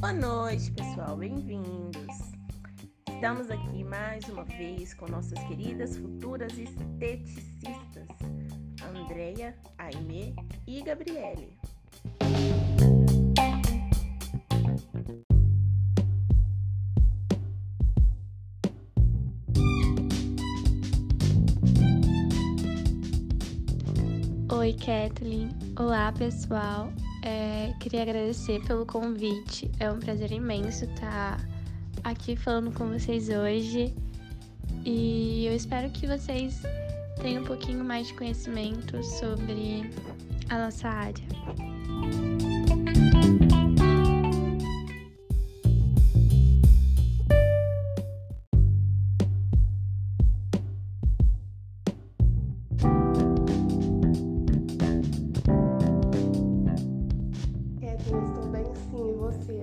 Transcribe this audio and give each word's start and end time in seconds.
Boa 0.00 0.12
noite, 0.12 0.72
pessoal, 0.72 1.16
bem-vindos. 1.16 2.08
Estamos 3.08 3.48
aqui 3.52 3.84
mais 3.84 4.28
uma 4.28 4.42
vez 4.42 4.92
com 4.94 5.06
nossas 5.06 5.38
queridas 5.44 5.96
futuras 5.96 6.58
esteticistas, 6.58 8.08
Andreia, 8.82 9.56
Aimee 9.78 10.34
e 10.66 10.82
Gabriele. 10.82 11.56
Oi, 24.50 24.72
Kathleen. 24.84 25.65
Olá, 25.78 26.10
pessoal. 26.10 26.90
É, 27.22 27.74
queria 27.78 28.00
agradecer 28.00 28.62
pelo 28.64 28.86
convite. 28.86 29.70
É 29.78 29.92
um 29.92 29.98
prazer 29.98 30.32
imenso 30.32 30.86
estar 30.86 31.38
aqui 32.02 32.34
falando 32.34 32.72
com 32.72 32.88
vocês 32.88 33.28
hoje. 33.28 33.94
E 34.86 35.44
eu 35.44 35.54
espero 35.54 35.90
que 35.90 36.06
vocês 36.06 36.62
tenham 37.20 37.42
um 37.42 37.46
pouquinho 37.46 37.84
mais 37.84 38.06
de 38.06 38.14
conhecimento 38.14 39.02
sobre 39.04 39.90
a 40.48 40.58
nossa 40.58 40.88
área. 40.88 42.55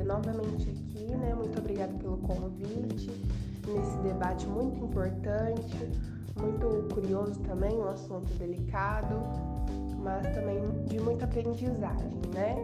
Novamente 0.06 0.70
aqui, 0.70 1.16
né? 1.16 1.34
Muito 1.34 1.59
obrigada 1.59 1.94
pelo 1.98 2.18
convite, 2.18 3.12
nesse 3.68 3.98
debate 4.04 4.45
muito 4.48 4.84
importante, 4.86 5.92
muito 6.40 6.94
curioso 6.94 7.40
também, 7.42 7.76
um 7.76 7.88
assunto 7.88 8.32
delicado, 8.36 9.16
mas 10.00 10.28
também 10.36 10.62
de 10.86 11.00
muita 11.00 11.26
aprendizagem, 11.26 12.22
né? 12.34 12.56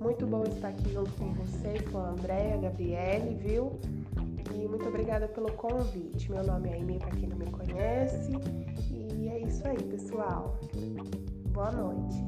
Muito 0.00 0.26
bom 0.26 0.42
estar 0.44 0.68
aqui 0.68 0.92
junto 0.92 1.12
com 1.12 1.32
vocês, 1.34 1.80
com 1.90 1.98
a 1.98 2.10
Andréa, 2.10 2.54
a 2.54 2.58
Gabriele, 2.58 3.34
viu? 3.36 3.72
E 4.54 4.68
muito 4.68 4.86
obrigada 4.88 5.28
pelo 5.28 5.50
convite. 5.52 6.30
Meu 6.30 6.44
nome 6.44 6.68
é 6.68 6.78
Amy, 6.78 6.98
para 6.98 7.10
quem 7.10 7.28
não 7.28 7.36
me 7.36 7.46
conhece, 7.46 8.32
e 8.90 9.28
é 9.28 9.40
isso 9.40 9.66
aí, 9.66 9.82
pessoal. 9.82 10.58
Boa 11.52 11.70
noite. 11.70 12.22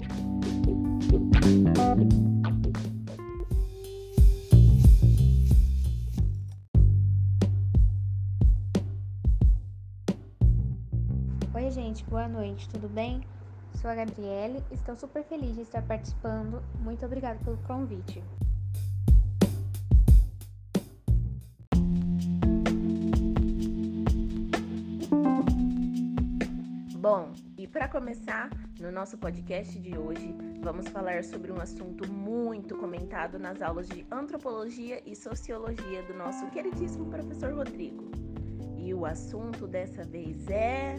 Gente, 11.94 12.10
boa 12.10 12.26
noite, 12.26 12.68
tudo 12.68 12.88
bem? 12.88 13.20
Sou 13.80 13.88
a 13.88 13.94
Gabriele, 13.94 14.60
estou 14.72 14.96
super 14.96 15.22
feliz 15.22 15.54
de 15.54 15.62
estar 15.62 15.80
participando. 15.82 16.60
Muito 16.80 17.06
obrigada 17.06 17.38
pelo 17.44 17.56
convite. 17.58 18.20
Bom, 26.98 27.32
e 27.56 27.68
para 27.68 27.86
começar, 27.86 28.50
no 28.80 28.90
nosso 28.90 29.16
podcast 29.16 29.78
de 29.78 29.96
hoje, 29.96 30.34
vamos 30.62 30.88
falar 30.88 31.22
sobre 31.22 31.52
um 31.52 31.60
assunto 31.60 32.10
muito 32.10 32.76
comentado 32.76 33.38
nas 33.38 33.62
aulas 33.62 33.88
de 33.88 34.04
antropologia 34.10 35.00
e 35.06 35.14
sociologia 35.14 36.02
do 36.02 36.14
nosso 36.14 36.44
queridíssimo 36.50 37.08
professor 37.08 37.54
Rodrigo. 37.54 38.10
E 38.78 38.92
o 38.92 39.06
assunto 39.06 39.68
dessa 39.68 40.02
vez 40.02 40.48
é. 40.48 40.96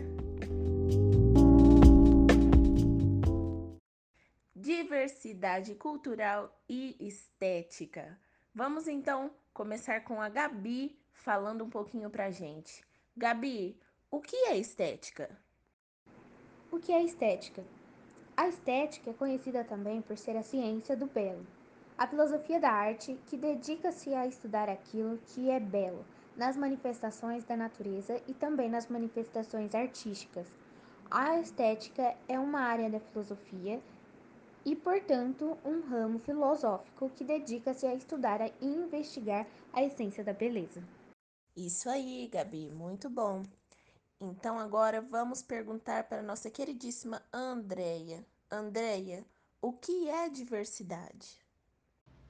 Diversidade 4.55 5.75
cultural 5.75 6.57
e 6.67 6.95
estética. 6.99 8.19
Vamos 8.53 8.87
então 8.87 9.31
começar 9.53 10.03
com 10.03 10.21
a 10.21 10.29
Gabi 10.29 10.97
falando 11.13 11.63
um 11.63 11.69
pouquinho 11.69 12.09
pra 12.09 12.31
gente. 12.31 12.83
Gabi, 13.15 13.79
o 14.09 14.19
que 14.19 14.35
é 14.47 14.57
estética? 14.57 15.29
O 16.71 16.79
que 16.79 16.91
é 16.91 17.03
estética? 17.03 17.63
A 18.37 18.47
estética 18.47 19.11
é 19.11 19.13
conhecida 19.13 19.63
também 19.63 20.01
por 20.01 20.17
ser 20.17 20.35
a 20.35 20.43
ciência 20.43 20.95
do 20.97 21.05
belo, 21.05 21.45
a 21.97 22.05
filosofia 22.05 22.59
da 22.59 22.69
arte 22.69 23.17
que 23.27 23.37
dedica-se 23.37 24.13
a 24.13 24.27
estudar 24.27 24.67
aquilo 24.67 25.17
que 25.27 25.49
é 25.49 25.59
belo 25.59 26.05
nas 26.35 26.57
manifestações 26.57 27.45
da 27.45 27.55
natureza 27.55 28.21
e 28.27 28.33
também 28.33 28.69
nas 28.69 28.87
manifestações 28.87 29.73
artísticas. 29.73 30.47
A 31.09 31.39
estética 31.39 32.15
é 32.27 32.39
uma 32.39 32.59
área 32.59 32.89
da 32.89 32.99
filosofia 32.99 33.79
e, 34.65 34.75
portanto, 34.75 35.57
um 35.63 35.81
ramo 35.81 36.17
filosófico 36.19 37.09
que 37.15 37.23
dedica-se 37.23 37.85
a 37.85 37.93
estudar 37.93 38.41
e 38.41 38.65
investigar 38.65 39.45
a 39.71 39.83
essência 39.83 40.23
da 40.23 40.33
beleza. 40.33 40.83
Isso 41.55 41.89
aí, 41.89 42.27
Gabi, 42.31 42.71
muito 42.71 43.09
bom. 43.09 43.43
Então 44.19 44.57
agora 44.57 45.01
vamos 45.01 45.43
perguntar 45.43 46.05
para 46.05 46.21
nossa 46.21 46.49
queridíssima 46.49 47.21
Andreia. 47.31 48.25
Andreia, 48.49 49.23
o 49.61 49.71
que 49.71 50.09
é 50.09 50.27
diversidade? 50.27 51.37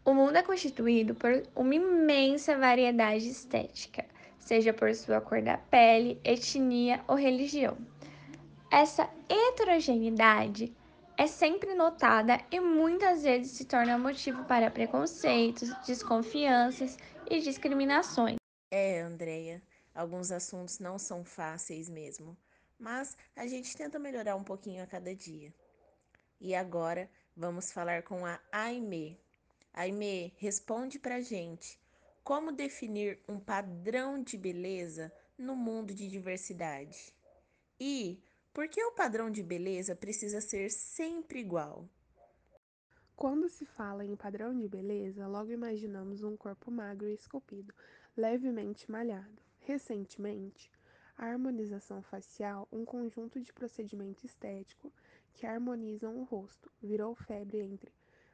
O 0.04 0.14
mundo 0.14 0.36
é 0.36 0.44
constituído 0.44 1.16
por 1.16 1.44
uma 1.56 1.74
imensa 1.74 2.58
variedade 2.58 3.28
estética, 3.28 4.06
seja 4.38 4.74
por 4.74 4.94
sua 4.94 5.22
cor 5.22 5.42
da 5.42 5.58
pele, 5.58 6.20
etnia 6.24 7.04
ou 7.08 7.16
religião. 7.16 7.78
Essa 8.72 9.10
heterogeneidade 9.30 10.76
é 11.18 11.28
sempre 11.28 11.74
notada 11.76 12.44
e 12.52 12.60
muitas 12.60 13.24
vezes 13.24 13.54
se 13.54 13.66
torna 13.66 13.98
motivo 13.98 14.44
para 14.46 14.72
preconceitos, 14.72 15.70
desconfianças 15.86 16.98
e 17.30 17.40
discriminações. 17.40 18.36
É, 18.72 19.00
Andreia, 19.02 19.62
alguns 19.94 20.32
assuntos 20.32 20.80
não 20.80 21.00
são 21.00 21.24
fáceis 21.24 21.88
mesmo, 21.88 22.36
mas 22.78 23.16
a 23.36 23.48
gente 23.48 23.78
tenta 23.78 23.98
melhorar 24.00 24.36
um 24.36 24.44
pouquinho 24.44 24.84
a 24.84 24.88
cada 24.88 25.16
dia. 25.16 25.54
E 26.42 26.54
agora 26.54 27.10
vamos 27.36 27.72
falar 27.72 28.04
com 28.04 28.26
a 28.26 28.40
Aimee. 28.52 29.18
Aimee, 29.74 30.34
responde 30.38 31.00
pra 31.00 31.22
gente. 31.22 31.80
Como 32.24 32.52
definir 32.52 33.20
um 33.28 33.40
padrão 33.40 34.22
de 34.22 34.38
beleza 34.38 35.14
no 35.38 35.56
mundo 35.56 35.94
de 35.94 36.10
diversidade? 36.10 37.14
E 37.80 38.22
por 38.56 38.70
que 38.70 38.82
o 38.82 38.94
padrão 38.94 39.30
de 39.30 39.44
beleza 39.44 39.98
precisa 39.98 40.40
ser 40.40 40.72
sempre 40.72 41.40
igual? 41.42 41.90
Quando 43.14 43.50
se 43.50 43.66
fala 43.66 44.06
em 44.06 44.16
padrão 44.16 44.58
de 44.58 44.66
beleza, 44.66 45.28
logo 45.28 45.52
imaginamos 45.52 46.24
um 46.24 46.38
corpo 46.38 46.72
magro 46.72 47.10
e 47.10 47.14
esculpido, 47.14 47.74
levemente 48.16 48.90
malhado. 48.90 49.44
Recentemente, 49.60 50.72
a 51.18 51.26
harmonização 51.26 52.02
facial, 52.02 52.66
um 52.72 52.86
conjunto 52.86 53.42
de 53.42 53.52
procedimento 53.52 54.26
estético 54.26 54.90
que 55.34 55.46
harmonizam 55.46 56.18
o 56.18 56.24
rosto, 56.24 56.72
virou 56.82 57.14
febre 57.14 57.60
entre 57.60 57.92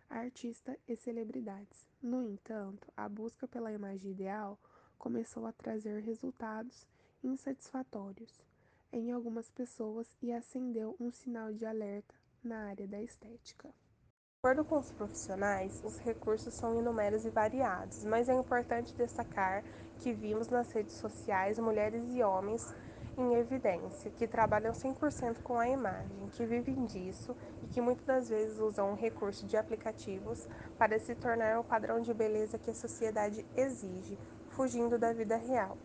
artista 0.08 0.78
e 0.88 0.96
celebridades. 0.96 1.88
No 2.00 2.22
entanto, 2.22 2.88
a 2.96 3.10
busca 3.10 3.48
pela 3.48 3.74
imagem 3.74 4.12
ideal 4.12 4.60
começou 5.00 5.48
a 5.48 5.52
trazer 5.52 6.04
resultados 6.04 6.86
insatisfatórios 7.24 8.51
em 8.92 9.12
algumas 9.12 9.50
pessoas 9.50 10.08
e 10.22 10.32
acendeu 10.32 10.96
um 11.00 11.12
sinal 11.12 11.54
de 11.54 11.66
alerta 11.66 12.14
na 12.44 12.66
área 12.66 12.88
da 12.88 13.02
estética. 13.02 13.70
De 13.70 14.48
acordo 14.48 14.66
com 14.66 14.80
os 14.80 14.92
profissionais, 14.92 15.84
os 15.84 16.00
recursos 16.00 16.54
são 16.54 16.80
inúmeros 16.80 17.26
e 17.26 17.30
variados, 17.30 18.04
mas 18.04 18.28
é 18.28 18.34
importante 18.34 18.96
destacar 18.96 19.64
que 19.98 20.12
vimos 20.12 20.48
nas 20.50 20.72
redes 20.72 20.96
sociais 20.96 21.60
mulheres 21.60 22.04
e 22.10 22.24
homens 22.24 22.74
em 23.18 23.36
evidência, 23.36 24.10
que 24.12 24.28
trabalham 24.28 24.74
100% 24.74 25.44
com 25.44 25.60
a 25.60 25.70
imagem, 25.70 26.30
que 26.32 26.46
vivem 26.46 26.86
disso 26.86 27.36
e 27.62 27.68
que 27.68 27.82
muitas 27.82 28.06
das 28.06 28.30
vezes 28.30 28.60
usam 28.60 28.92
o 28.92 28.96
recurso 28.96 29.46
de 29.46 29.58
aplicativos 29.58 30.48
para 30.78 30.98
se 30.98 31.14
tornar 31.14 31.60
o 31.60 31.64
padrão 31.64 32.02
de 32.02 32.14
beleza 32.14 32.58
que 32.58 32.72
a 32.72 32.74
sociedade 32.74 33.46
exige, 33.56 34.18
fugindo 34.50 34.98
da 34.98 35.14
vida 35.14 35.38
real. 35.38 35.78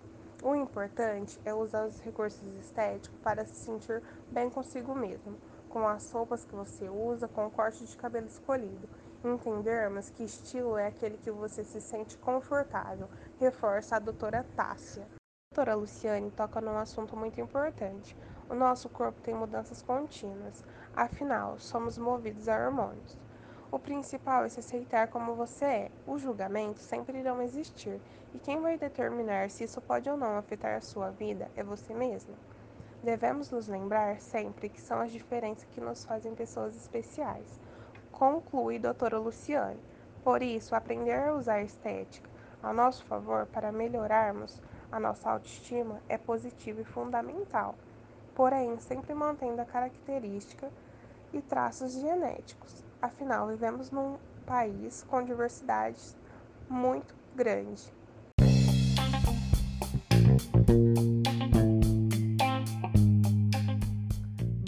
O 0.43 0.55
importante 0.55 1.41
é 1.45 1.55
usar 1.55 1.87
os 1.87 1.99
recursos 2.01 2.47
estéticos 2.61 3.19
para 3.21 3.45
se 3.47 3.55
sentir 3.55 4.03
bem 4.31 4.51
consigo 4.51 4.95
mesmo, 4.95 5.39
com 5.69 5.89
as 5.89 6.13
roupas 6.13 6.45
que 6.45 6.55
você 6.55 6.89
usa, 6.89 7.27
com 7.27 7.47
o 7.47 7.51
corte 7.51 7.85
de 7.85 7.97
cabelo 7.97 8.27
escolhido. 8.27 8.87
Entendermos 9.25 10.11
que 10.11 10.23
estilo 10.23 10.77
é 10.77 10.87
aquele 10.87 11.17
que 11.17 11.31
você 11.31 11.65
se 11.65 11.81
sente 11.81 12.19
confortável, 12.19 13.09
reforça 13.41 13.97
a 13.97 13.99
doutora 13.99 14.45
Tássia. 14.55 15.05
A 15.05 15.55
doutora 15.55 15.75
Luciane 15.75 16.31
toca 16.31 16.61
num 16.61 16.77
assunto 16.77 17.17
muito 17.17 17.41
importante. 17.41 18.17
O 18.49 18.55
nosso 18.55 18.91
corpo 18.91 19.21
tem 19.23 19.35
mudanças 19.35 19.83
contínuas, 19.83 20.63
afinal, 20.95 21.59
somos 21.59 21.97
movidos 21.97 22.47
a 22.47 22.57
hormônios. 22.57 23.19
O 23.69 23.81
principal 23.81 24.45
é 24.45 24.49
se 24.49 24.61
aceitar 24.61 25.09
como 25.09 25.35
você 25.35 25.65
é. 25.65 25.91
Os 26.07 26.23
julgamentos 26.23 26.83
sempre 26.83 27.19
irão 27.19 27.43
existir, 27.43 28.01
e 28.33 28.39
quem 28.39 28.61
vai 28.61 28.79
determinar 28.79 29.51
se 29.51 29.65
isso 29.65 29.81
pode 29.81 30.09
ou 30.09 30.17
não 30.17 30.39
afetar 30.39 30.77
a 30.77 30.81
sua 30.81 31.11
vida 31.11 31.51
é 31.57 31.65
você 31.65 31.93
mesmo. 31.93 32.35
Devemos 33.03 33.51
nos 33.51 33.67
lembrar 33.67 34.21
sempre 34.21 34.69
que 34.69 34.81
são 34.81 35.01
as 35.01 35.11
diferenças 35.11 35.67
que 35.73 35.81
nos 35.81 36.05
fazem 36.05 36.33
pessoas 36.33 36.77
especiais, 36.77 37.61
conclui 38.13 38.79
doutora 38.79 39.19
Luciane. 39.19 39.81
Por 40.23 40.43
isso, 40.43 40.75
aprender 40.75 41.19
a 41.19 41.35
usar 41.35 41.61
estética 41.61 42.31
ao 42.63 42.73
nosso 42.73 43.05
favor 43.05 43.47
para 43.47 43.73
melhorarmos 43.73 44.63
a 44.93 45.01
nossa 45.01 45.29
autoestima 45.29 46.01
é 46.09 46.17
positivo 46.17 46.81
e 46.81 46.85
fundamental, 46.85 47.75
porém 48.33 48.79
sempre 48.79 49.13
mantendo 49.13 49.61
a 49.61 49.65
característica 49.65 50.71
e 51.33 51.43
traços 51.43 51.93
genéticos. 51.93 52.86
Afinal, 53.01 53.49
vivemos 53.49 53.91
num 53.91 54.17
país 54.47 55.05
com 55.05 55.23
diversidade 55.23 56.17
muito 56.69 57.15
grande. 57.35 57.93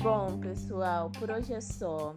Bom, 0.02 0.38
pessoal, 0.40 1.10
por 1.18 1.30
hoje 1.30 1.54
é 1.54 1.60
só. 1.60 2.14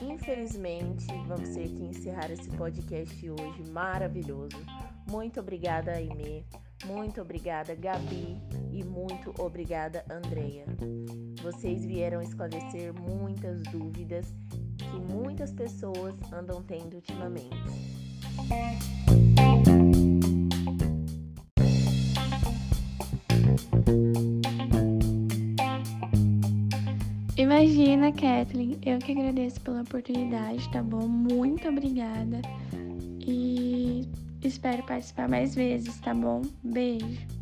Infelizmente, 0.00 1.06
vamos 1.26 1.50
ter 1.50 1.68
que 1.68 1.84
encerrar 1.84 2.30
esse 2.30 2.48
podcast 2.50 3.30
hoje 3.30 3.70
maravilhoso. 3.70 4.56
Muito 5.10 5.40
obrigada, 5.40 5.92
Aimee. 5.92 6.46
Muito 6.86 7.20
obrigada, 7.20 7.74
Gabi. 7.74 8.40
E 8.72 8.82
muito 8.82 9.34
obrigada, 9.38 10.04
Andreia. 10.10 10.64
Vocês 11.42 11.84
vieram 11.84 12.22
esclarecer 12.22 12.94
muitas 12.94 13.62
dúvidas 13.64 14.32
muitas 15.20 15.52
pessoas 15.52 16.14
andam 16.32 16.62
tendo 16.62 16.94
ultimamente. 16.94 17.50
Imagina, 27.36 28.12
Kathleen, 28.12 28.78
eu 28.84 28.98
que 28.98 29.12
agradeço 29.12 29.60
pela 29.62 29.82
oportunidade, 29.82 30.70
tá 30.70 30.82
bom? 30.82 31.08
Muito 31.08 31.68
obrigada. 31.68 32.40
E 33.26 34.06
espero 34.42 34.82
participar 34.84 35.28
mais 35.28 35.54
vezes, 35.54 35.98
tá 36.00 36.14
bom? 36.14 36.42
Beijo. 36.62 37.39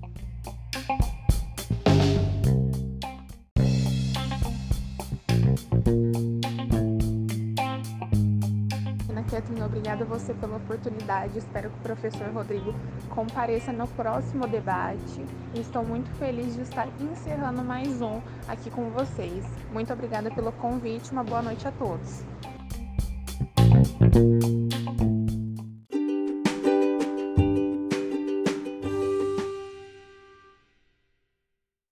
Kathleen, 9.38 9.62
obrigada 9.62 10.02
a 10.02 10.06
você 10.06 10.34
pela 10.34 10.56
oportunidade. 10.56 11.38
Espero 11.38 11.70
que 11.70 11.76
o 11.78 11.82
professor 11.82 12.28
Rodrigo 12.32 12.74
compareça 13.10 13.72
no 13.72 13.86
próximo 13.86 14.48
debate. 14.48 15.24
Estou 15.54 15.84
muito 15.84 16.10
feliz 16.18 16.56
de 16.56 16.62
estar 16.62 16.88
encerrando 17.00 17.62
mais 17.62 18.02
um 18.02 18.20
aqui 18.48 18.68
com 18.68 18.90
vocês. 18.90 19.44
Muito 19.72 19.92
obrigada 19.92 20.28
pelo 20.30 20.50
convite. 20.50 21.12
Uma 21.12 21.22
boa 21.22 21.40
noite 21.40 21.68
a 21.68 21.72
todos. 21.72 22.24